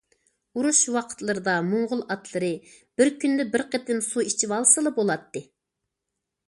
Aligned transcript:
ئۇرۇش 0.59 0.79
ۋاقىتلىرىدا 0.95 1.53
موڭغۇل 1.67 2.01
ئاتلىرى 2.15 2.51
بىر 3.01 3.13
كۈندە 3.25 3.47
بىر 3.53 3.67
قېتىم 3.75 4.01
سۇ 4.09 4.27
ئىچىۋالسىلا 4.31 4.97
بولاتتى. 4.99 5.49